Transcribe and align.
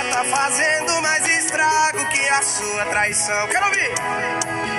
fazendo 0.00 1.02
mais 1.02 1.28
estrago 1.28 2.06
que 2.08 2.28
a 2.28 2.42
sua 2.42 2.84
traição. 2.86 3.46
Quero 3.48 3.66
ouvir! 3.66 3.92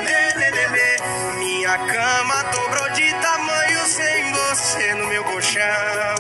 Lê, 0.06 0.34
lê, 0.34 0.52
lê, 0.52 0.68
lê. 0.68 1.38
Minha 1.38 1.78
cama 1.78 2.44
dobrou 2.44 2.90
de 2.92 3.14
tamanho 3.14 3.86
sem 3.86 4.32
você 4.32 4.94
no 4.96 5.08
meu 5.08 5.24
colchão. 5.24 6.16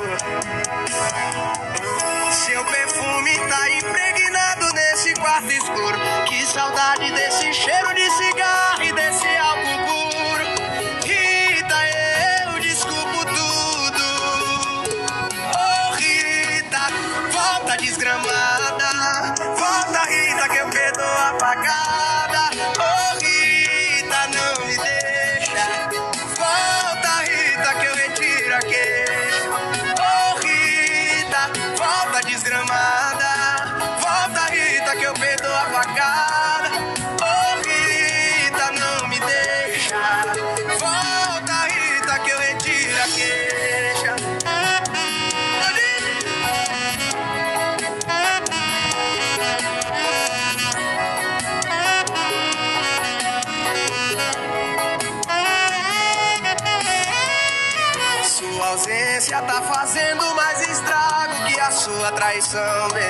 Seu 2.32 2.64
perfume 2.66 3.38
tá 3.50 3.70
impregnado 3.71 4.74
nesse 4.74 5.14
quarto 5.16 5.52
escuro. 5.52 5.98
Que 6.28 6.46
saudade 6.46 7.11
desse 7.11 7.53
volta 32.36 32.92
ausência 58.84 59.42
tá 59.44 59.62
fazendo 59.62 60.36
mais 60.36 60.59
estrago 60.67 61.45
que 61.48 61.59
a 61.59 61.72
sua 61.72 62.12
traição, 62.12 62.89
bem. 62.89 63.03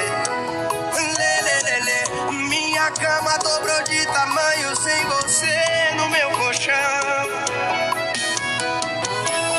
Lê, 1.18 1.42
lê, 1.42 1.60
lê, 1.64 1.80
lê. 1.80 2.32
Minha 2.48 2.92
cama 2.92 3.38
dobrou 3.40 3.84
de 3.84 4.06
tamanho 4.06 4.76
sem 4.76 5.06
você 5.06 5.96
no 5.98 6.10
meu 6.10 6.30
colchão. 6.32 6.74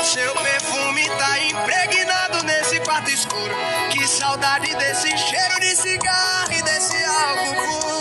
Seu 0.05 0.33
perfume 0.35 1.09
tá 1.09 1.39
impregnado 1.39 2.43
nesse 2.43 2.79
quarto 2.79 3.09
escuro. 3.09 3.55
Que 3.91 4.07
saudade 4.07 4.73
desse 4.75 5.17
cheiro 5.17 5.59
de 5.59 5.75
cigarro 5.75 6.51
e 6.51 6.61
desse 6.61 7.03
álcool 7.03 7.55
puro. 7.55 7.94